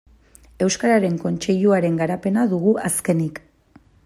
[0.67, 3.43] Euskararen Kontseiluaren garapena dugu azkenik.